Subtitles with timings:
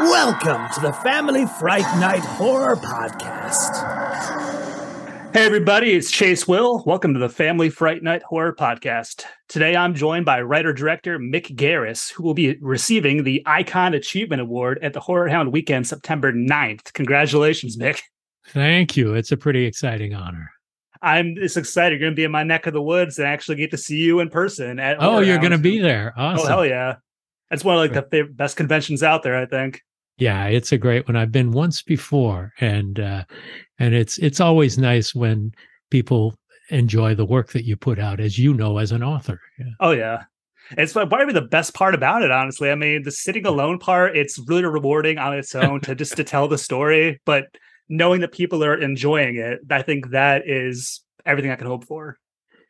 [0.00, 3.74] Welcome to the Family Fright Night Horror Podcast.
[5.32, 6.84] Hey, everybody, it's Chase Will.
[6.86, 9.24] Welcome to the Family Fright Night Horror Podcast.
[9.48, 14.40] Today I'm joined by writer director Mick Garris, who will be receiving the Icon Achievement
[14.40, 16.92] Award at the Horrorhound Weekend September 9th.
[16.92, 18.00] Congratulations, Mick.
[18.50, 19.14] Thank you.
[19.14, 20.52] It's a pretty exciting honor.
[21.02, 21.98] I'm just excited.
[21.98, 23.98] You're going to be in my neck of the woods and actually get to see
[23.98, 24.78] you in person.
[24.78, 26.14] At oh, Horror you're going to be there.
[26.16, 26.46] Awesome.
[26.46, 26.96] Oh, hell yeah.
[27.50, 29.82] That's one of like the fav- best conventions out there, I think.
[30.18, 31.16] Yeah, it's a great one.
[31.16, 33.24] I've been once before, and uh,
[33.78, 35.52] and it's it's always nice when
[35.90, 36.34] people
[36.70, 39.40] enjoy the work that you put out, as you know, as an author.
[39.58, 39.72] Yeah.
[39.80, 40.24] Oh yeah.
[40.76, 42.70] It's probably the best part about it, honestly.
[42.70, 46.24] I mean, the sitting alone part, it's really rewarding on its own to just to
[46.24, 47.46] tell the story, but
[47.88, 52.18] knowing that people are enjoying it, I think that is everything I can hope for.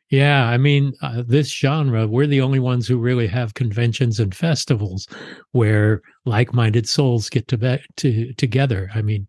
[0.09, 4.33] Yeah, I mean, uh, this genre, we're the only ones who really have conventions and
[4.33, 5.07] festivals
[5.51, 8.89] where like-minded souls get to be- to together.
[8.95, 9.27] I mean,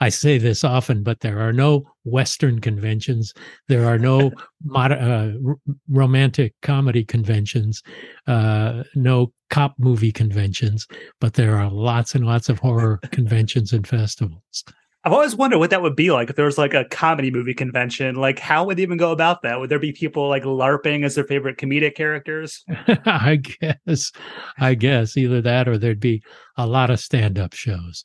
[0.00, 3.34] I say this often, but there are no Western conventions.
[3.68, 4.30] There are no
[4.64, 5.56] mod- uh, r-
[5.88, 7.82] romantic comedy conventions,
[8.28, 10.86] uh, no cop movie conventions,
[11.20, 14.64] but there are lots and lots of horror conventions and festivals.
[15.04, 17.54] I've always wondered what that would be like if there was like a comedy movie
[17.54, 18.14] convention.
[18.14, 19.58] Like, how would they even go about that?
[19.58, 22.64] Would there be people like LARPing as their favorite comedic characters?
[22.88, 24.12] I guess,
[24.58, 26.22] I guess either that or there'd be
[26.56, 28.04] a lot of stand-up shows.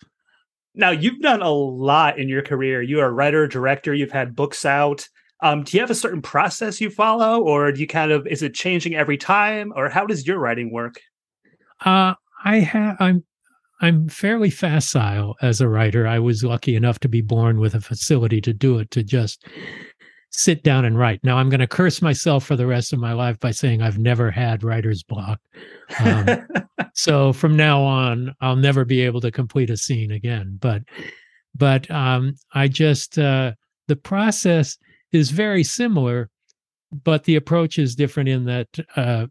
[0.73, 2.81] Now, you've done a lot in your career.
[2.81, 5.07] You are a writer, director, you've had books out.
[5.41, 8.41] Um, do you have a certain process you follow, or do you kind of is
[8.41, 10.99] it changing every time, or how does your writing work?
[11.83, 12.97] Uh, I have.
[12.99, 13.23] I'm.
[13.79, 16.07] I'm fairly facile as a writer.
[16.07, 19.45] I was lucky enough to be born with a facility to do it, to just
[20.31, 21.19] sit down and write.
[21.23, 23.99] Now, I'm going to curse myself for the rest of my life by saying I've
[23.99, 25.39] never had writer's block.
[25.99, 26.47] Um,
[26.93, 30.57] so from now on, I'll never be able to complete a scene again.
[30.59, 30.83] But,
[31.55, 33.53] but um, I just uh,
[33.87, 34.77] the process
[35.11, 36.29] is very similar,
[36.91, 39.27] but the approach is different in that uh,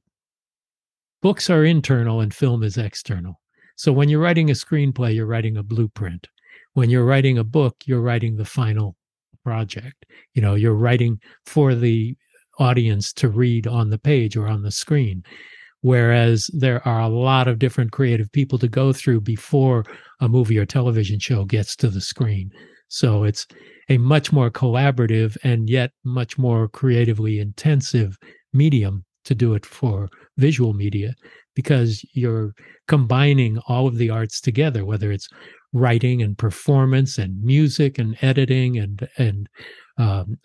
[1.22, 3.40] books are internal and film is external.
[3.76, 6.28] So when you're writing a screenplay, you're writing a blueprint.
[6.72, 8.97] When you're writing a book, you're writing the final
[9.44, 10.04] project.
[10.34, 12.16] You know, you're writing for the
[12.59, 15.22] audience to read on the page or on the screen.
[15.82, 19.84] Whereas there are a lot of different creative people to go through before
[20.20, 22.50] a movie or television show gets to the screen.
[22.88, 23.47] So it's
[23.88, 28.19] a much more collaborative and yet much more creatively intensive
[28.53, 31.14] medium to do it for visual media
[31.54, 32.54] because you're
[32.88, 35.28] combining all of the arts together whether it's
[35.72, 39.48] writing and performance and music and editing and and
[39.98, 40.38] um,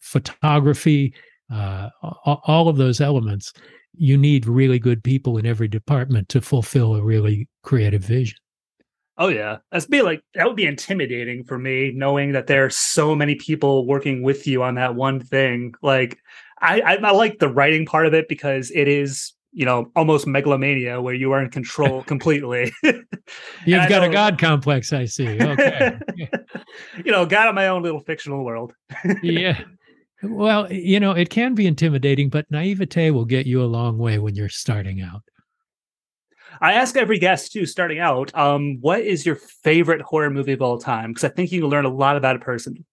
[0.00, 1.14] photography
[1.52, 1.88] uh,
[2.24, 3.52] all of those elements
[3.94, 8.38] you need really good people in every department to fulfill a really creative vision
[9.20, 12.70] Oh yeah, that's be like that would be intimidating for me, knowing that there are
[12.70, 15.74] so many people working with you on that one thing.
[15.82, 16.18] Like,
[16.60, 20.26] I, I I like the writing part of it because it is you know almost
[20.26, 22.72] megalomania where you are in control completely.
[22.82, 25.38] You've got a God complex, I see.
[25.48, 25.98] Okay.
[27.04, 28.72] you know, got in my own little fictional world.
[29.22, 29.60] yeah.
[30.22, 34.18] Well, you know, it can be intimidating, but naivete will get you a long way
[34.18, 35.22] when you're starting out.
[36.60, 40.62] I ask every guest too, starting out, um, what is your favorite horror movie of
[40.62, 41.12] all time?
[41.12, 42.84] Because I think you can learn a lot about a person.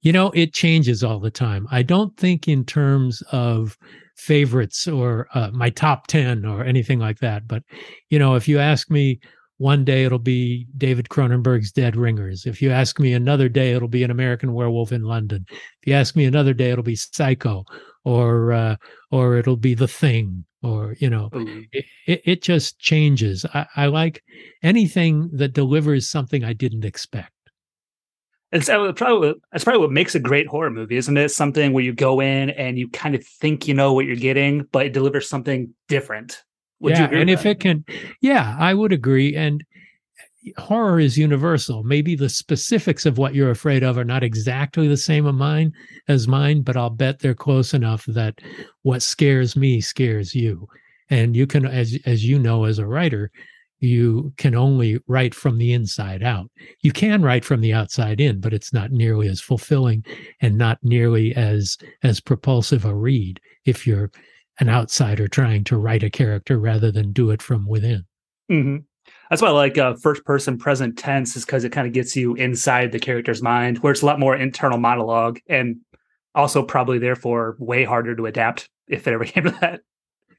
[0.00, 1.66] You know, it changes all the time.
[1.70, 3.76] I don't think in terms of
[4.16, 7.46] favorites or uh, my top 10 or anything like that.
[7.48, 7.62] But,
[8.10, 9.20] you know, if you ask me
[9.58, 12.46] one day, it'll be David Cronenberg's Dead Ringers.
[12.46, 15.44] If you ask me another day, it'll be An American Werewolf in London.
[15.50, 17.64] If you ask me another day, it'll be Psycho
[18.04, 18.76] or, uh,
[19.10, 21.30] or it'll be The Thing or, you know,
[21.72, 23.44] it, it, it just changes.
[23.54, 24.22] I, I like
[24.62, 27.32] anything that delivers something I didn't expect.
[28.52, 31.30] It's probably that's probably what makes a great horror movie, isn't it?
[31.30, 34.64] Something where you go in and you kind of think you know what you're getting,
[34.72, 36.42] but it delivers something different.
[36.80, 37.50] Would you yeah, agree and if that?
[37.50, 37.84] it can,
[38.20, 39.34] yeah, I would agree.
[39.34, 39.64] And
[40.46, 41.82] eh, horror is universal.
[41.82, 45.72] Maybe the specifics of what you're afraid of are not exactly the same of mine
[46.08, 48.40] as mine, but I'll bet they're close enough that
[48.82, 50.68] what scares me scares you.
[51.08, 53.30] And you can, as as you know, as a writer,
[53.82, 56.48] you can only write from the inside out.
[56.82, 60.04] You can write from the outside in, but it's not nearly as fulfilling
[60.40, 64.10] and not nearly as as propulsive a read if you're
[64.60, 68.04] an outsider trying to write a character rather than do it from within.
[68.48, 68.78] hmm
[69.28, 72.14] That's why I like uh, first person present tense is because it kind of gets
[72.14, 75.78] you inside the character's mind, where it's a lot more internal monologue and
[76.36, 79.80] also probably therefore way harder to adapt if it ever came to that.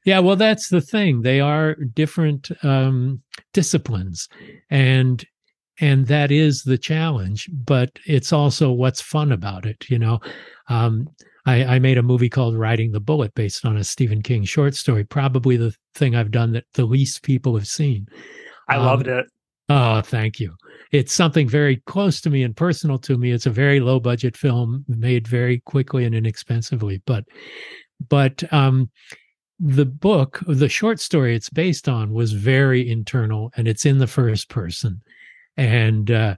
[0.04, 1.22] Yeah, well, that's the thing.
[1.22, 3.22] They are different um,
[3.52, 4.28] disciplines,
[4.70, 5.24] and
[5.80, 7.48] and that is the challenge.
[7.52, 9.88] But it's also what's fun about it.
[9.88, 10.20] You know,
[10.68, 11.08] um,
[11.46, 14.74] I, I made a movie called Riding the Bullet based on a Stephen King short
[14.74, 15.04] story.
[15.04, 18.06] Probably the thing I've done that the least people have seen.
[18.68, 19.26] I Um, loved it.
[19.70, 20.54] Oh, thank you.
[20.92, 23.30] It's something very close to me and personal to me.
[23.32, 27.24] It's a very low budget film made very quickly and inexpensively, but
[28.10, 28.90] but um
[29.58, 34.06] the book, the short story it's based on was very internal and it's in the
[34.06, 35.00] first person.
[35.56, 36.36] And uh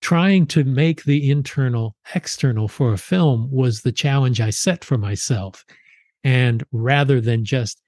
[0.00, 4.96] trying to make the internal external for a film was the challenge I set for
[4.96, 5.64] myself.
[6.24, 7.82] And rather than just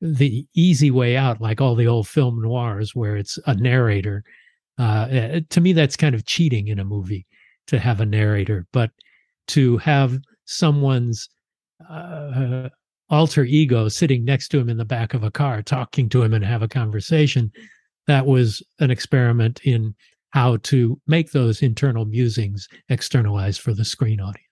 [0.00, 4.24] the easy way out, like all the old film noirs where it's a narrator.
[4.78, 7.26] Uh, eh, to me, that's kind of cheating in a movie
[7.66, 8.90] to have a narrator, but
[9.48, 11.28] to have someone's
[11.88, 12.68] uh,
[13.10, 16.34] alter ego sitting next to him in the back of a car, talking to him
[16.34, 17.50] and have a conversation,
[18.06, 19.94] that was an experiment in
[20.30, 24.42] how to make those internal musings externalized for the screen audience.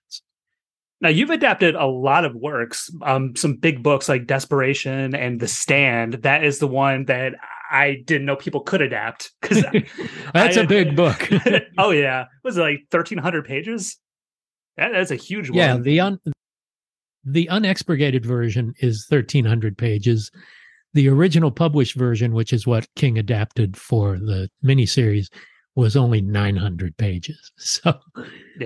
[1.01, 5.47] Now you've adapted a lot of works, um, some big books like Desperation and The
[5.47, 6.13] Stand.
[6.23, 7.33] That is the one that
[7.69, 9.63] I didn't know people could adapt because
[10.33, 11.29] That's a a big book.
[11.77, 13.97] oh yeah, was it like thirteen hundred pages?
[14.77, 15.77] That, that's a huge yeah, one.
[15.77, 16.19] Yeah, the un
[17.25, 20.31] the unexpurgated version is 1300 pages.
[20.93, 25.29] The original published version, which is what King adapted for the miniseries,
[25.75, 27.51] was only 900 pages.
[27.57, 27.99] So,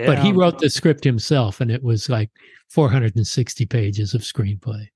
[0.05, 2.29] but he wrote the script himself, and it was like
[2.69, 4.87] 460 pages of screenplay.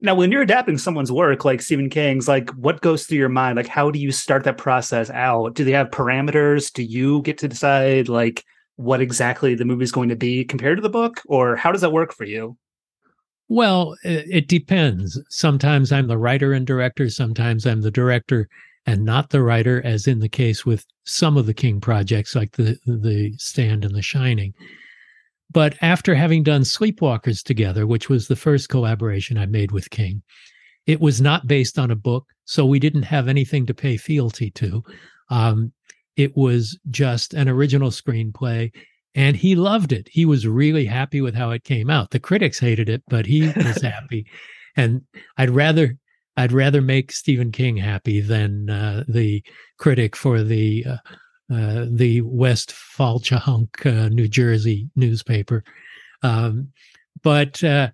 [0.00, 3.56] Now, when you're adapting someone's work like Stephen King's, like what goes through your mind?
[3.56, 5.54] Like, how do you start that process out?
[5.54, 6.72] Do they have parameters?
[6.72, 8.44] Do you get to decide like
[8.76, 11.92] what exactly the movie's going to be compared to the book, or how does that
[11.92, 12.56] work for you?
[13.48, 15.20] Well, it, depends.
[15.28, 17.10] Sometimes I'm the writer and director.
[17.10, 18.48] Sometimes I'm the director
[18.86, 22.52] and not the writer, as in the case with some of the King projects, like
[22.52, 24.54] the the Stand and The Shining.
[25.50, 30.22] But after having done Sleepwalkers together, which was the first collaboration I made with King,
[30.86, 34.50] it was not based on a book, so we didn't have anything to pay fealty
[34.52, 34.82] to.
[35.30, 35.72] Um,
[36.16, 38.72] it was just an original screenplay,
[39.14, 40.08] and he loved it.
[40.10, 42.10] He was really happy with how it came out.
[42.10, 44.26] The critics hated it, but he was happy.
[44.76, 45.02] And
[45.36, 45.96] I'd rather
[46.36, 49.42] I'd rather make Stephen King happy than uh, the
[49.78, 50.96] critic for the uh,
[51.52, 55.62] uh, the West Falchahunk, uh, New Jersey newspaper.
[56.22, 56.72] Um,
[57.22, 57.90] but uh,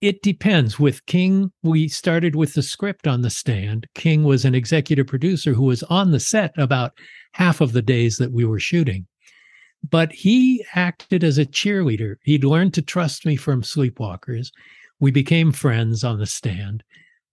[0.00, 0.80] it depends.
[0.80, 3.86] With King, we started with the script on the stand.
[3.94, 6.92] King was an executive producer who was on the set about
[7.32, 9.06] half of the days that we were shooting.
[9.88, 12.16] But he acted as a cheerleader.
[12.22, 14.50] He'd learned to trust me from Sleepwalkers.
[14.98, 16.84] We became friends on the stand.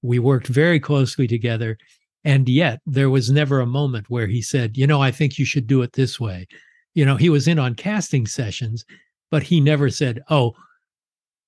[0.01, 1.77] We worked very closely together.
[2.23, 5.45] And yet, there was never a moment where he said, You know, I think you
[5.45, 6.47] should do it this way.
[6.93, 8.85] You know, he was in on casting sessions,
[9.29, 10.53] but he never said, Oh,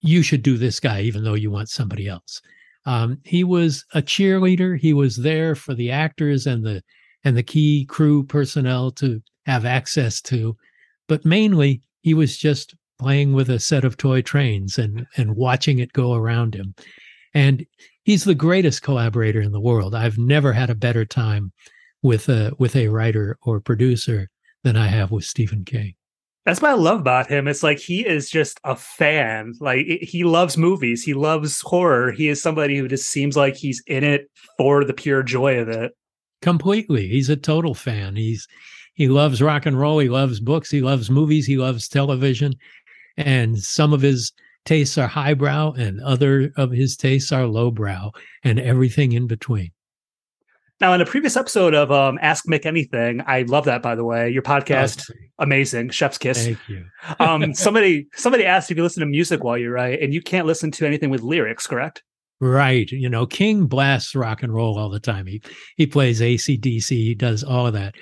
[0.01, 2.41] you should do this guy, even though you want somebody else.
[2.85, 4.77] Um, he was a cheerleader.
[4.77, 6.81] He was there for the actors and the
[7.25, 10.55] and the key crew personnel to have access to,
[11.09, 15.79] but mainly he was just playing with a set of toy trains and and watching
[15.79, 16.75] it go around him.
[17.33, 17.65] And
[18.03, 19.93] he's the greatest collaborator in the world.
[19.93, 21.51] I've never had a better time
[22.01, 24.29] with a with a writer or producer
[24.63, 25.95] than I have with Stephen King.
[26.45, 27.47] That's what I love about him.
[27.47, 29.53] It's like he is just a fan.
[29.59, 31.03] Like he loves movies.
[31.03, 32.11] He loves horror.
[32.11, 35.69] He is somebody who just seems like he's in it for the pure joy of
[35.69, 35.91] it.
[36.41, 38.47] completely he's a total fan he's
[38.99, 39.99] he loves rock and roll.
[39.99, 40.69] He loves books.
[40.69, 41.45] He loves movies.
[41.47, 42.53] He loves television.
[43.15, 44.33] And some of his
[44.65, 48.11] tastes are highbrow and other of his tastes are lowbrow
[48.43, 49.71] and everything in between.
[50.81, 54.03] Now, in a previous episode of um, Ask Mick Anything, I love that by the
[54.03, 54.29] way.
[54.31, 56.45] Your podcast, amazing, Chef's Kiss.
[56.45, 56.85] thank you.
[57.21, 60.45] Um, somebody somebody asked if you listen to music while you write, and you can't
[60.45, 62.03] listen to anything with lyrics, correct?
[62.41, 62.89] right.
[62.91, 65.25] You know king blasts rock and roll all the time.
[65.25, 65.41] He
[65.77, 67.95] he plays acdc he does all of that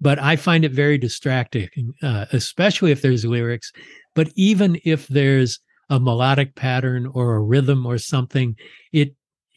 [0.00, 1.68] but i find it very distracting
[2.02, 3.72] uh, especially if there's lyrics
[4.14, 8.56] but even if there's a melodic pattern or a rhythm or something
[8.92, 9.14] it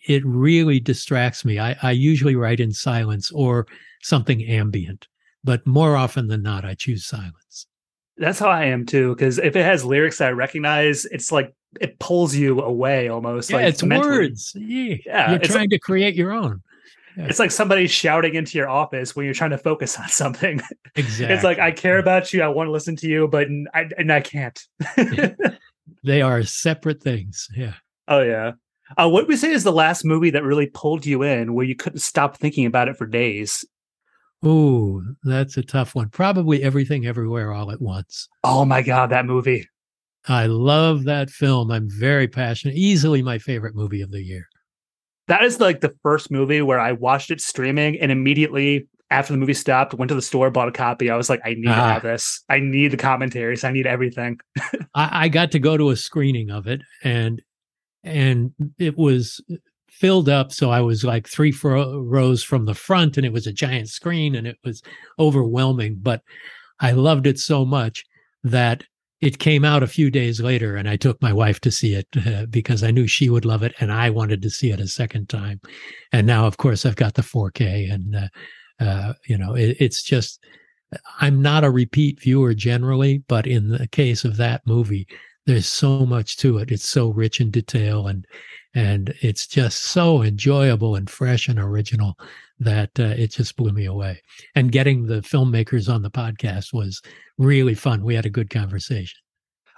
[0.08, 3.68] it really distracts me i, I usually write in silence or
[4.02, 5.08] something ambient
[5.44, 7.68] but more often than not i choose silence
[8.18, 9.16] That's how I am too.
[9.16, 13.50] Because if it has lyrics that I recognize, it's like it pulls you away almost.
[13.50, 14.18] yeah like it's mentally.
[14.30, 16.62] words yeah, Yeah, you're trying to create your own
[17.29, 20.62] It's like somebody shouting into your office when you're trying to focus on something.
[20.96, 23.89] exactly It's like I care about you, I want to listen to you, but I
[23.98, 24.60] and I can't.
[26.03, 27.74] they are separate things yeah
[28.08, 28.53] oh yeah.
[28.98, 31.65] Uh, what would we say is the last movie that really pulled you in, where
[31.65, 33.65] you couldn't stop thinking about it for days?
[34.43, 36.10] Oh, that's a tough one.
[36.10, 38.27] Probably everything, everywhere, all at once.
[38.43, 39.67] Oh my god, that movie!
[40.27, 41.72] I love that film.
[41.72, 42.75] I'm very passionate.
[42.75, 44.48] Easily my favorite movie of the year.
[45.27, 49.38] That is like the first movie where I watched it streaming and immediately after the
[49.38, 51.10] movie stopped, went to the store, bought a copy.
[51.10, 51.94] I was like, I need to ah.
[51.94, 52.44] have this.
[52.50, 53.63] I need the commentaries.
[53.63, 54.39] I need everything.
[54.96, 57.42] I, I got to go to a screening of it and
[58.03, 59.42] and it was
[59.89, 63.48] filled up so i was like three fro- rows from the front and it was
[63.48, 64.82] a giant screen and it was
[65.20, 66.22] overwhelming but
[66.80, 68.03] i loved it so much
[68.44, 68.84] that
[69.24, 72.08] it came out a few days later and i took my wife to see it
[72.27, 74.88] uh, because i knew she would love it and i wanted to see it a
[74.88, 75.60] second time.
[76.12, 78.27] And now of course i've got the 4k and uh,
[78.80, 80.44] uh, you know it, it's just
[81.22, 85.08] i'm not a repeat viewer generally but in the case of that movie
[85.46, 86.72] there's so much to it.
[86.72, 88.25] It's so rich in detail and
[88.75, 92.18] and it's just so enjoyable and fresh and original
[92.63, 94.22] that uh, it just blew me away
[94.55, 97.01] and getting the filmmakers on the podcast was
[97.38, 99.20] really fun we had a good conversation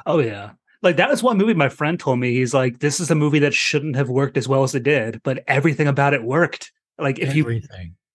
[0.05, 0.51] Oh yeah.
[0.81, 2.33] Like that was one movie my friend told me.
[2.33, 5.19] He's like, this is a movie that shouldn't have worked as well as it did,
[5.23, 6.71] but everything about it worked.
[6.99, 7.61] Like if you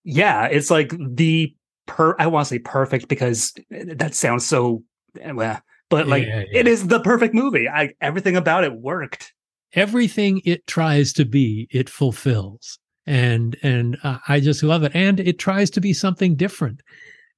[0.05, 1.55] yeah, it's like the
[1.87, 4.85] per I want to say perfect because that sounds so
[5.21, 6.61] eh, well, but like Yeah, yeah.
[6.61, 7.69] it is the perfect movie.
[7.69, 9.33] I everything about it worked.
[9.73, 14.93] everything it tries to be it fulfills and and uh, i just love it.
[14.95, 16.83] And it tries to be something different.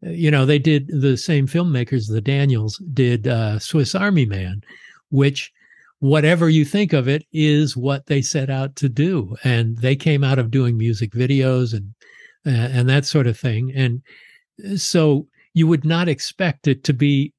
[0.04, 4.62] Uh, you know they did the same filmmakers the daniels did uh, swiss army man
[5.10, 5.52] which
[6.02, 9.36] whatever you think of it is what they set out to do.
[9.44, 11.94] And they came out of doing music videos and
[12.44, 13.72] uh, and that sort of thing.
[13.72, 14.02] And
[14.68, 17.32] uh, so you would not expect it to be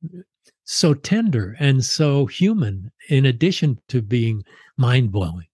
[0.64, 4.44] so tender and so human in addition to being
[4.78, 5.48] mind-blowing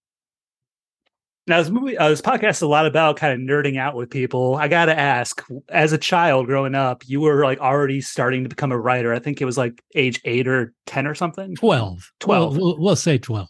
[1.49, 4.11] Now this movie uh, this podcast is a lot about kind of nerding out with
[4.11, 4.55] people.
[4.55, 8.71] I gotta ask, as a child growing up, you were like already starting to become
[8.71, 9.11] a writer.
[9.11, 11.55] I think it was like age eight or ten or something.
[11.55, 12.55] 12 12.
[12.55, 13.47] we'll, we'll, we'll say 12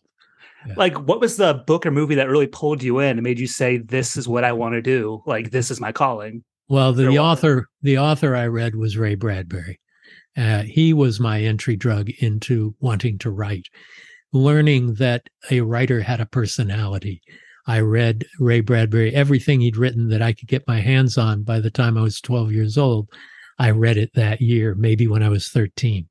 [0.78, 3.48] Like what was the book or movie that really pulled you in and made you
[3.48, 5.22] say, This is what I want to do?
[5.26, 6.46] Like this is my calling.
[6.70, 7.18] Well, the, was.
[7.18, 9.78] author, the author I read was Ray Bradbury.
[10.38, 13.68] Uh, he was my entry drug into wanting to write,
[14.32, 17.22] learning that a writer had a personality.
[17.70, 21.60] I read Ray Bradbury, everything he'd written that I could get my hands on by
[21.60, 23.10] the time I was 12 years old.
[23.60, 26.10] I read it that year, maybe when I was 13,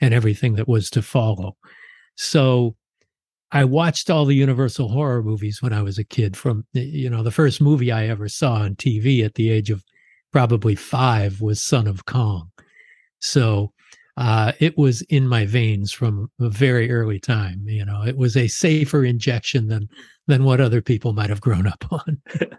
[0.00, 1.56] and everything that was to follow.
[2.16, 2.74] So
[3.52, 6.36] I watched all the Universal horror movies when I was a kid.
[6.36, 9.84] From, you know, the first movie I ever saw on TV at the age of
[10.32, 12.50] probably five was Son of Kong.
[13.20, 13.72] So
[14.16, 17.64] uh, it was in my veins from a very early time.
[17.66, 19.88] You know, it was a safer injection than
[20.26, 22.20] than what other people might have grown up on.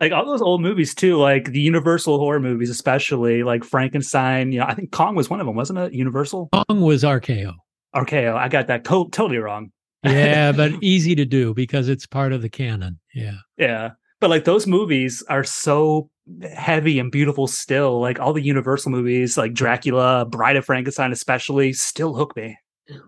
[0.00, 4.50] Like all those old movies too, like the Universal horror movies, especially like Frankenstein.
[4.50, 5.92] You know, I think Kong was one of them, wasn't it?
[5.92, 6.48] Universal?
[6.52, 7.52] Kong was RKO.
[7.94, 8.34] RKO.
[8.34, 9.70] I got that to- totally wrong.
[10.04, 12.98] Yeah, but easy to do because it's part of the canon.
[13.14, 13.36] Yeah.
[13.56, 13.92] Yeah.
[14.20, 16.10] But like those movies are so
[16.54, 18.00] heavy and beautiful still.
[18.00, 22.58] Like all the Universal movies, like Dracula, Bride of Frankenstein, especially, still hook me.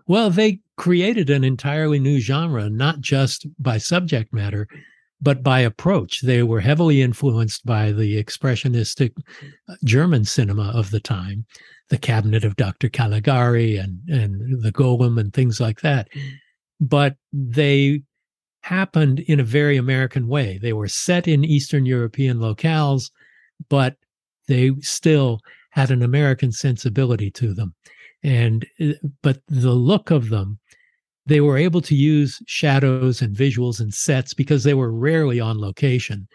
[0.07, 4.67] Well, they created an entirely new genre, not just by subject matter,
[5.21, 6.21] but by approach.
[6.21, 9.13] They were heavily influenced by the expressionistic
[9.69, 11.45] uh, German cinema of the time,
[11.89, 12.89] the Cabinet of Dr.
[12.89, 16.07] Caligari and, and the Golem and things like that.
[16.79, 18.03] But they
[18.67, 20.59] happened in a very American way.
[20.61, 23.11] They were set in Eastern European locales,
[23.69, 23.95] but
[24.47, 25.39] they still
[25.71, 27.73] had an American sensibility to them.
[28.23, 30.59] And, uh, but the look of them,
[31.25, 35.61] they were able to use shadows and visuals and sets because they were rarely on
[35.61, 36.27] location,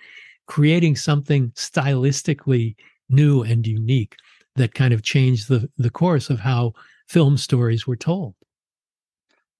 [0.46, 2.76] creating something stylistically
[3.10, 4.16] new and unique
[4.56, 6.72] that kind of changed the, the course of how
[7.08, 8.34] film stories were told.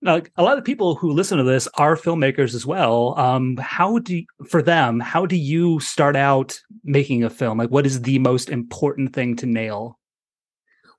[0.05, 3.17] Now, a lot of people who listen to this are filmmakers as well.
[3.17, 4.99] Um, how do you, for them?
[4.99, 7.59] How do you start out making a film?
[7.59, 10.01] Like, what is the most important thing to nail?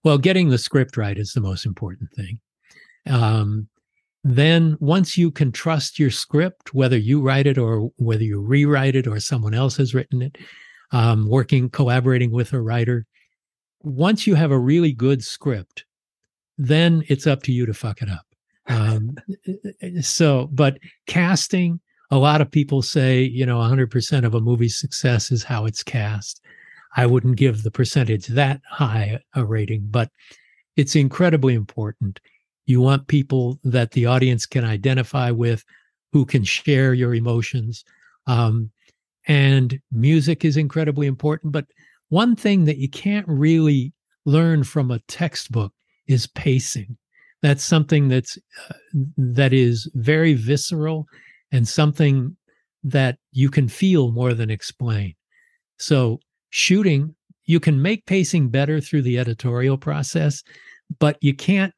[0.05, 2.39] Well, getting the script right is the most important thing.
[3.05, 3.67] Um,
[4.23, 8.95] then, once you can trust your script, whether you write it or whether you rewrite
[8.95, 10.37] it or someone else has written it,
[10.93, 13.05] um, working, collaborating with a writer,
[13.81, 15.83] once you have a really good script,
[16.57, 18.25] then it's up to you to fuck it up.
[18.67, 19.15] Um,
[20.01, 20.77] so, but
[21.07, 21.79] casting,
[22.11, 25.83] a lot of people say, you know, 100% of a movie's success is how it's
[25.83, 26.41] cast.
[26.95, 30.09] I wouldn't give the percentage that high a rating, but
[30.75, 32.19] it's incredibly important.
[32.65, 35.65] You want people that the audience can identify with,
[36.11, 37.83] who can share your emotions.
[38.27, 38.71] Um,
[39.27, 41.51] and music is incredibly important.
[41.51, 41.65] But
[42.09, 43.93] one thing that you can't really
[44.25, 45.73] learn from a textbook
[46.07, 46.97] is pacing.
[47.43, 48.73] That's something that's uh,
[49.17, 51.05] that is very visceral
[51.51, 52.35] and something
[52.83, 55.13] that you can feel more than explain.
[55.77, 56.19] So
[56.49, 60.41] shooting, you can make pacing better through the editorial process,
[60.99, 61.73] but you can't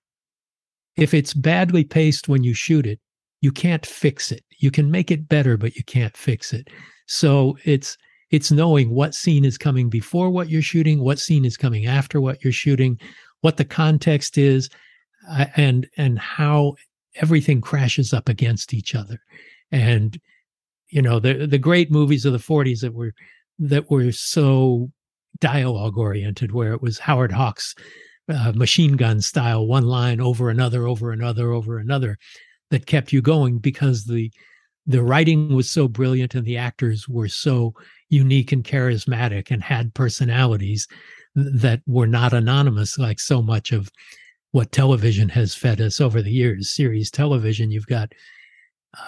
[0.95, 3.00] if it's badly paced when you shoot it,
[3.41, 4.43] you can't fix it.
[4.60, 6.69] You can make it better, but you can't fix it.
[7.07, 7.98] So it's
[8.31, 12.22] it's knowing what scene is coming before what you're shooting, what scene is coming after
[12.22, 13.00] what you're shooting,
[13.41, 14.69] what the context is,
[15.55, 16.75] and and how
[17.15, 19.20] everything crashes up against each other.
[19.72, 20.20] And
[20.89, 23.13] you know the the great movies of the 40s that were
[23.60, 24.91] that were so
[25.39, 27.75] dialogue oriented, where it was Howard Hawks
[28.29, 32.17] uh, machine gun style, one line over another, over another, over another,
[32.72, 34.32] that kept you going because the
[34.88, 37.74] the writing was so brilliant and the actors were so
[38.10, 40.88] unique and charismatic and had personalities
[41.34, 43.89] that were not anonymous like so much of
[44.55, 46.71] what television has fed us over the years.
[46.71, 48.13] Series television you've got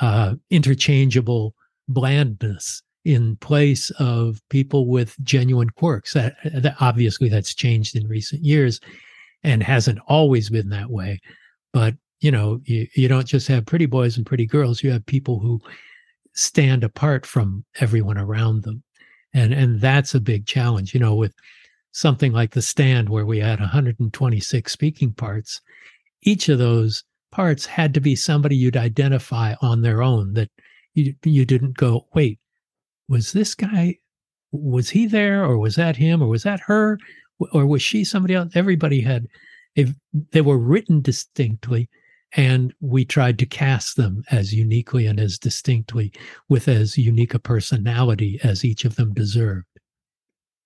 [0.02, 1.56] uh, interchangeable
[1.88, 6.12] blandness in place of people with genuine quirks.
[6.12, 8.82] That, that obviously that's changed in recent years
[9.42, 11.22] and hasn't always been that way.
[11.72, 15.06] But you know you, you don't just have pretty boys and pretty girls you have
[15.06, 15.62] people who
[16.34, 18.84] stand apart from everyone around them.
[19.34, 21.34] And and that's a big challenge you know with
[21.98, 25.62] something like the stand where we had 126 speaking parts
[26.22, 30.50] each of those parts had to be somebody you'd identify on their own that
[30.94, 32.40] you you didn't go wait
[33.10, 33.96] was this guy
[34.52, 36.98] was he there or was that him or was that her
[37.52, 38.52] or was she somebody else?
[38.56, 39.28] Everybody had
[39.76, 39.90] if
[40.32, 41.90] they were written distinctly
[42.34, 46.12] and we tried to cast them as uniquely and as distinctly
[46.50, 49.77] with as unique a personality as each of them deserved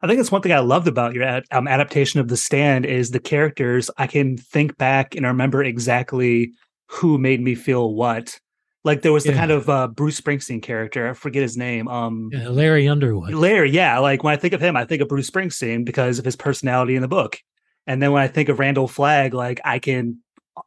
[0.02, 2.86] I think that's one thing I loved about your ad, um, adaptation of The Stand
[2.86, 3.90] is the characters.
[3.98, 6.54] I can think back and remember exactly
[6.88, 8.40] who made me feel what.
[8.84, 9.38] Like there was the Yeah.
[9.38, 11.08] kind of uh, Bruce Springsteen character.
[11.10, 11.88] I forget his name.
[11.88, 13.70] Um, Yeah, larry underwood Larry.
[13.70, 16.36] Yeah, like when I think of him, I think of Bruce Springsteen because of his
[16.36, 17.38] personality in the book.
[17.86, 20.18] And then when I think of Randall Flagg, like I can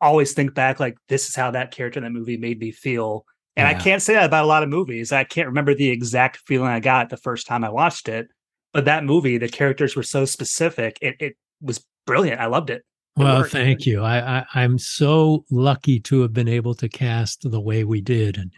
[0.01, 3.25] always think back, like this is how that character in that movie made me feel.
[3.57, 5.13] And I can't say that about a lot of movies.
[5.13, 8.29] I can't remember the exact feeling I got the first time I watched it.
[8.75, 10.99] But that movie, the characters were so specific.
[11.01, 12.41] It it was brilliant.
[12.41, 12.83] I loved it.
[13.17, 13.53] It Well, worked.
[13.53, 14.03] thank you.
[14.03, 18.37] I, I I'm so lucky to have been able to cast the way we did,
[18.37, 18.51] and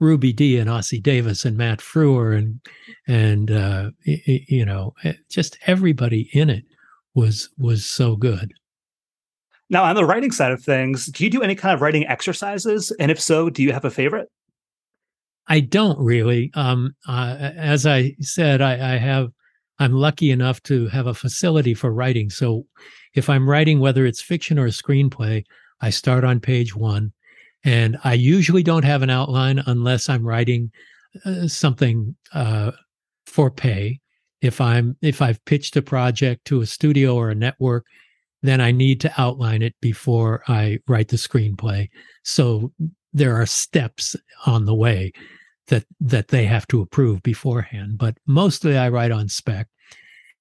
[0.00, 2.60] Ruby Dee and Ossie Davis and Matt Frewer and
[3.06, 6.64] and uh, you know eh, just everybody in it
[7.14, 8.54] was was so good.
[9.70, 12.90] Now, on the writing side of things, do you do any kind of writing exercises?
[12.98, 14.28] And if so, do you have a favorite?
[15.46, 16.50] I don't really.
[16.54, 19.28] Um, uh, as I said, I, I have.
[19.78, 22.30] I'm lucky enough to have a facility for writing.
[22.30, 22.66] So,
[23.14, 25.44] if I'm writing, whether it's fiction or a screenplay,
[25.80, 27.12] I start on page one,
[27.64, 30.70] and I usually don't have an outline unless I'm writing
[31.24, 32.72] uh, something uh,
[33.26, 34.00] for pay.
[34.40, 37.86] If I'm if I've pitched a project to a studio or a network,
[38.42, 41.88] then I need to outline it before I write the screenplay.
[42.22, 42.72] So
[43.12, 44.14] there are steps
[44.46, 45.12] on the way
[45.68, 49.68] that that they have to approve beforehand but mostly i write on spec.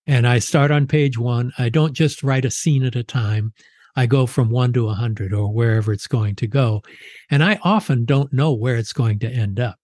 [0.06, 1.52] And i start on page one.
[1.58, 3.54] I don't just write a scene at a time.
[3.96, 6.82] I go from one to a hundred or wherever it's going to go.
[7.30, 9.78] And i often don't know where it's going to end up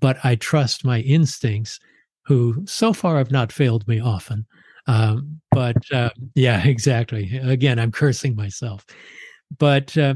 [0.00, 1.78] but i trust my instincts
[2.24, 4.46] who so far have not failed me often.
[4.86, 7.36] Um, but uh, yeah exactly.
[7.38, 8.84] Again i'm cursing myself.
[9.58, 10.14] But uh,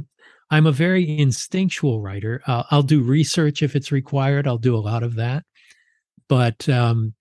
[0.50, 2.40] I'm a very instinctual writer.
[2.46, 4.46] Uh, I'll do research if it's required.
[4.46, 5.44] I'll do a lot of that.
[6.28, 7.14] But, um,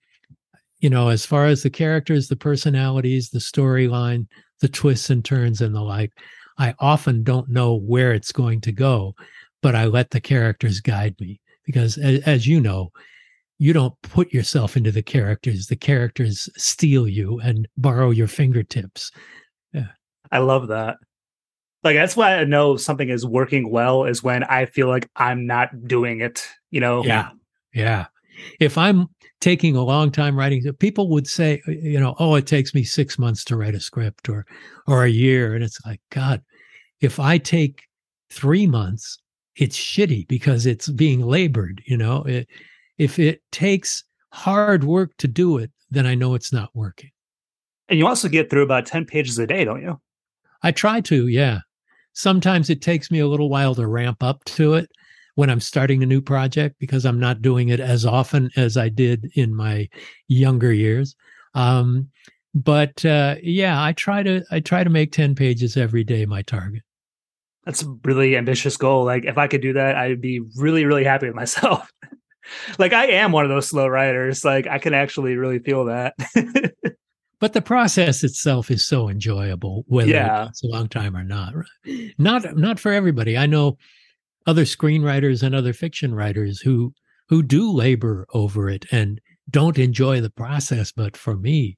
[0.78, 4.26] you know, as far as the characters, the personalities, the storyline,
[4.60, 6.12] the twists and turns and the like,
[6.58, 9.14] I often don't know where it's going to go,
[9.62, 12.92] but I let the characters guide me because, as, as you know,
[13.58, 15.66] you don't put yourself into the characters.
[15.66, 19.10] The characters steal you and borrow your fingertips.
[19.72, 19.88] Yeah.
[20.30, 20.96] I love that.
[21.84, 25.46] Like that's why I know something is working well is when I feel like I'm
[25.46, 26.46] not doing it.
[26.70, 27.04] You know?
[27.04, 27.30] Yeah.
[27.72, 28.06] Yeah.
[28.60, 29.08] If I'm
[29.40, 32.82] taking a long time writing, people would say, uh, you know, oh, it takes me
[32.82, 34.46] six months to write a script or
[34.86, 35.54] or a year.
[35.54, 36.42] And it's like, God,
[37.00, 37.82] if I take
[38.30, 39.18] three months,
[39.56, 42.22] it's shitty because it's being labored, you know.
[42.24, 42.48] It,
[42.98, 47.10] if it takes hard work to do it, then I know it's not working.
[47.88, 50.00] And you also get through about 10 pages a day, don't you?
[50.62, 51.60] I try to, yeah.
[52.16, 54.90] Sometimes it takes me a little while to ramp up to it,
[55.36, 58.88] when I'm starting a new project because I'm not doing it as often as I
[58.88, 59.88] did in my
[60.28, 61.14] younger years.
[61.54, 62.08] Um,
[62.54, 66.42] but uh, yeah, I try to I try to make ten pages every day my
[66.42, 66.82] target.
[67.64, 69.04] That's a really ambitious goal.
[69.04, 71.88] Like if I could do that, I'd be really really happy with myself.
[72.78, 74.42] like I am one of those slow writers.
[74.42, 76.14] Like I can actually really feel that.
[77.40, 80.48] but the process itself is so enjoyable, whether yeah.
[80.48, 81.52] it's a long time or not.
[82.18, 83.36] Not not for everybody.
[83.36, 83.76] I know
[84.46, 86.94] other screenwriters and other fiction writers who
[87.28, 89.20] who do labor over it and
[89.50, 90.92] don't enjoy the process.
[90.92, 91.76] But for me,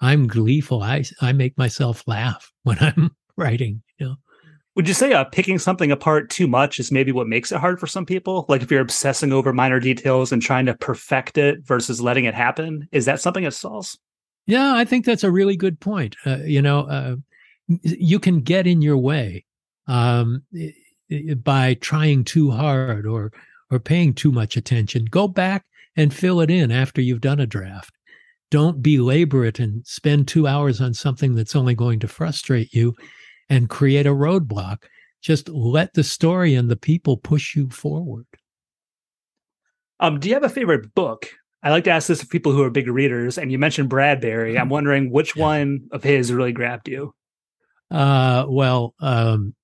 [0.00, 0.82] I'm gleeful.
[0.82, 3.82] I I make myself laugh when I'm writing.
[3.98, 4.16] You know.
[4.74, 7.80] Would you say uh, picking something apart too much is maybe what makes it hard
[7.80, 8.44] for some people?
[8.48, 12.34] Like if you're obsessing over minor details and trying to perfect it versus letting it
[12.34, 13.98] happen, is that something that stalls?
[14.48, 16.16] Yeah, I think that's a really good point.
[16.24, 17.16] Uh, you know, uh,
[17.82, 19.44] you can get in your way
[19.86, 20.42] um,
[21.44, 23.30] by trying too hard or
[23.70, 25.04] or paying too much attention.
[25.04, 27.92] Go back and fill it in after you've done a draft.
[28.50, 32.94] Don't belabor it and spend two hours on something that's only going to frustrate you
[33.50, 34.84] and create a roadblock.
[35.20, 38.24] Just let the story and the people push you forward.
[40.00, 41.28] Um, do you have a favorite book?
[41.62, 44.58] I like to ask this of people who are big readers, and you mentioned Bradbury.
[44.58, 47.14] I'm wondering which one of his really grabbed you.
[47.90, 49.54] Uh, well, um,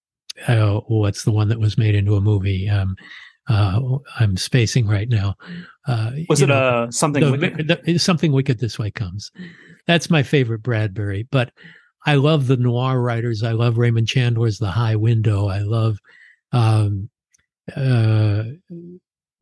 [0.49, 2.69] uh, what's the one that was made into a movie?
[2.69, 2.97] Um,
[3.49, 3.81] uh,
[4.19, 5.35] I'm spacing right now.
[5.87, 7.83] Uh, was it know, uh, something the, wicked?
[7.85, 9.31] The, something wicked this way comes.
[9.87, 11.29] That's my favorite Bradbury.
[11.31, 11.53] But
[12.07, 13.43] I love the noir writers.
[13.43, 15.49] I love Raymond Chandler's The High Window.
[15.49, 15.99] I love
[16.53, 17.11] um,
[17.77, 18.45] uh,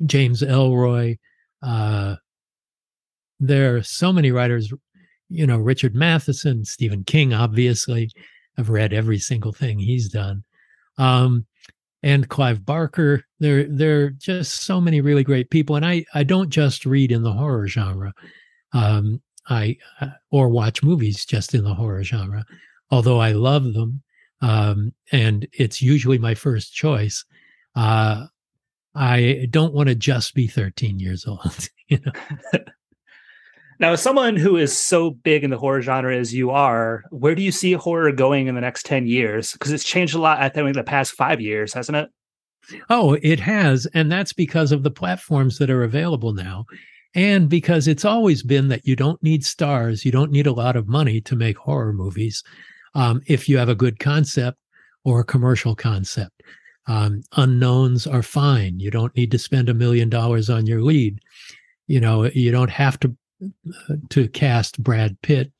[0.05, 1.19] James Ellroy.
[1.62, 2.17] Uh,
[3.42, 4.72] there are so many writers.
[5.28, 7.33] You know, Richard Matheson, Stephen King.
[7.35, 8.11] Obviously,
[8.59, 10.44] I've read every single thing he's done.
[10.98, 11.46] Um,
[12.02, 13.24] and Clive Barker.
[13.40, 15.76] There, there are just so many really great people.
[15.76, 18.12] And I, I don't just read in the horror genre.
[18.72, 22.44] Um, I uh, or watch movies just in the horror genre,
[22.90, 24.02] although I love them,
[24.40, 27.24] um, and it's usually my first choice.
[27.74, 28.26] Uh,
[28.94, 31.68] I don't want to just be 13 years old.
[31.88, 32.61] You know.
[33.83, 37.35] now, as someone who is so big in the horror genre as you are, where
[37.35, 39.53] do you see horror going in the next 10 years?
[39.53, 42.09] Because it's changed a lot, I think, in the past five years, hasn't it?
[42.88, 43.87] Oh, it has.
[43.92, 46.64] And that's because of the platforms that are available now.
[47.16, 50.77] And because it's always been that you don't need stars, you don't need a lot
[50.77, 52.45] of money to make horror movies
[52.95, 54.59] um, if you have a good concept
[55.05, 56.45] or a commercial concept.
[56.87, 58.79] Um, unknowns are fine.
[58.79, 61.18] You don't need to spend a million dollars on your lead.
[61.88, 63.16] You know, you don't have to
[64.11, 65.52] to cast Brad Pitt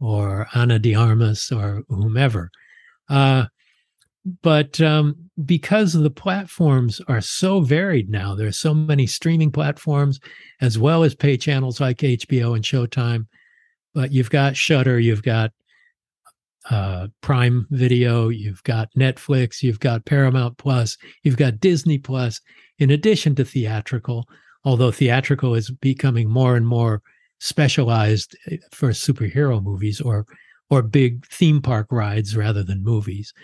[0.00, 2.50] or Ana de Armas or whomever.
[3.08, 3.46] Uh,
[4.42, 10.20] but um, because the platforms are so varied now, there's so many streaming platforms
[10.60, 13.26] as well as pay channels like HBO and Showtime.
[13.94, 15.52] But you've got Shudder, you've got
[16.68, 22.40] uh, Prime Video, you've got Netflix, you've got Paramount Plus, you've got Disney Plus,
[22.78, 24.28] in addition to theatrical.
[24.64, 27.02] Although theatrical is becoming more and more
[27.40, 30.26] specialized eh, for superhero movies or
[30.70, 33.34] or big theme park rides rather than movies.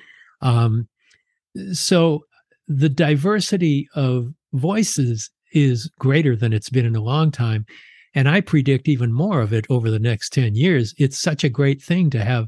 [0.43, 0.87] Um,
[1.73, 2.25] so
[2.69, 7.67] the diversity of voices is greater than it's been in a long time.
[8.15, 10.95] And I predict even more of it over the next 10 years.
[10.99, 12.47] It's such a great thing to have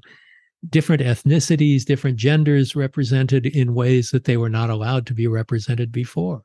[0.70, 5.90] different ethnicities, different genders represented in ways that they were not allowed to be represented
[5.90, 6.42] before.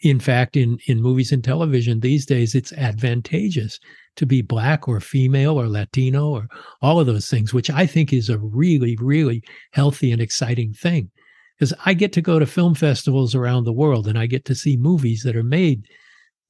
[0.00, 3.78] In fact, in, in movies and television these days, it's advantageous
[4.16, 6.48] to be black or female or Latino or
[6.82, 11.10] all of those things, which I think is a really, really healthy and exciting thing.
[11.58, 14.54] Because I get to go to film festivals around the world and I get to
[14.54, 15.86] see movies that are made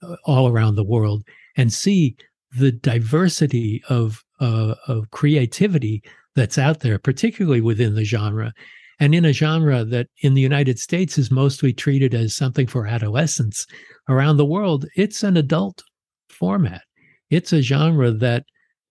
[0.02, 1.22] uh, all around the world
[1.56, 2.16] and see
[2.58, 6.02] the diversity of uh, of creativity
[6.34, 8.52] that's out there, particularly within the genre,
[9.00, 12.86] and in a genre that in the United States is mostly treated as something for
[12.86, 13.66] adolescents.
[14.08, 15.82] Around the world, it's an adult
[16.28, 16.82] format
[17.30, 18.44] it's a genre that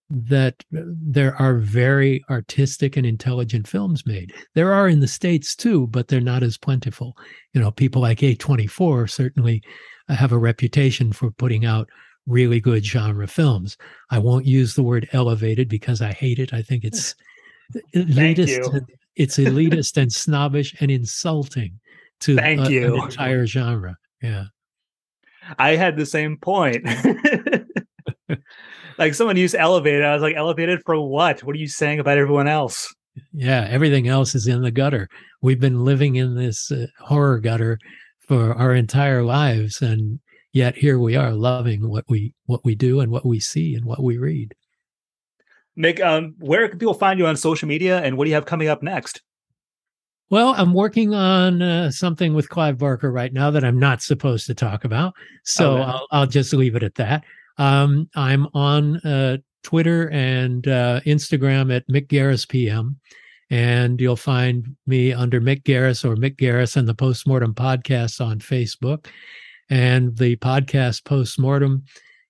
[0.10, 4.32] that there are very artistic and intelligent films made.
[4.54, 7.18] There are in the States too, but they're not as plentiful.
[7.54, 9.64] You know, people like A24 certainly
[10.08, 11.90] have a reputation for putting out
[12.28, 13.78] really good genre films.
[14.12, 16.54] I won't use the word elevated because I hate it.
[16.54, 17.16] I think it's
[17.96, 18.74] elitist.
[18.74, 21.80] And, it's elitist and snobbish and insulting
[22.22, 22.96] to Thank a, you.
[22.96, 23.98] an entire genre.
[24.22, 24.46] Yeah.
[25.58, 26.86] I had the same point.
[28.98, 30.04] like someone used elevated.
[30.04, 31.44] I was like, elevated for what?
[31.44, 32.94] What are you saying about everyone else?
[33.34, 35.08] Yeah, everything else is in the gutter.
[35.42, 37.80] We've been living in this uh, horror gutter
[38.20, 40.20] for our entire lives and
[40.52, 43.86] yet here we are loving what we what we do and what we see and
[43.86, 44.56] what we read
[45.78, 48.46] Mick, um, where can people find you on social media and what do you have
[48.46, 49.22] coming up next?
[50.30, 54.48] Well, I'm working on uh, something with Clive Barker right now that I'm not supposed
[54.48, 55.14] to talk about.
[55.44, 55.84] So Okay.
[55.84, 57.26] I'll, I'll just leave it at that.
[57.58, 63.00] Um, I'm on uh, Twitter and uh, Instagram at Mick Garris PM.
[63.50, 68.40] And you'll find me under Mick Garris or Mick Garris and the Postmortem Podcast on
[68.40, 69.08] Facebook.
[69.70, 71.84] And the podcast Postmortem,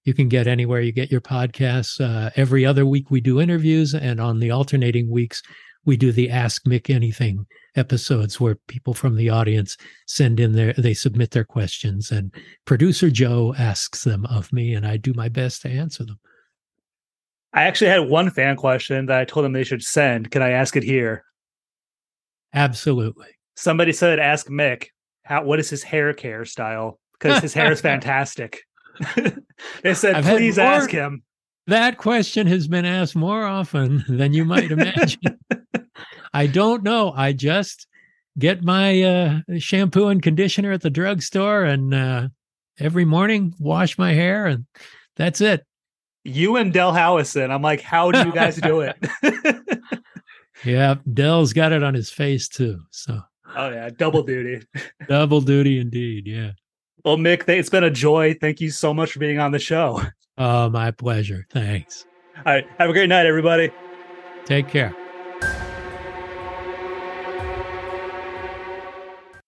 [0.03, 1.99] you can get anywhere you get your podcasts.
[1.99, 3.93] Uh, every other week, we do interviews.
[3.93, 5.41] And on the alternating weeks,
[5.85, 10.73] we do the Ask Mick Anything episodes where people from the audience send in their
[10.73, 12.33] they submit their questions and
[12.65, 16.19] producer joe asks them of me and i do my best to answer them
[17.57, 20.29] I actually had one fan question that I told them they should send.
[20.29, 21.23] Can I ask it here?
[22.53, 24.87] absolutely Somebody said, "Ask Mick,
[25.23, 26.99] how what is his hair care style?
[27.13, 28.63] Because his hair is fantastic."
[29.81, 31.23] they said, I've "Please ask him."
[31.67, 35.39] that question has been asked more often than you might imagine
[36.35, 37.87] i don't know i just
[38.37, 42.27] get my uh, shampoo and conditioner at the drugstore and uh,
[42.79, 44.65] every morning wash my hair and
[45.15, 45.65] that's it
[46.25, 47.51] You and Del Howison.
[47.51, 48.97] I'm like, how do you guys do it?
[50.65, 53.21] yeah del's got it on his face too so
[53.55, 54.65] oh yeah, double duty.
[55.07, 56.51] double duty indeed yeah
[57.05, 58.33] Well, Mick, it's been a joy.
[58.41, 60.01] Thank you so much for being on the show.
[60.39, 61.45] Oh, my pleasure.
[61.51, 62.03] Thanks.
[62.37, 63.69] All right, have a great night, everybody.
[64.45, 64.93] Take care.